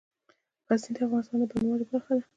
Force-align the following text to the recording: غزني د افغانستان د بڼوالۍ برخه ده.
غزني 0.69 0.91
د 0.95 0.97
افغانستان 1.05 1.37
د 1.41 1.43
بڼوالۍ 1.51 1.85
برخه 1.91 2.13
ده. 2.17 2.23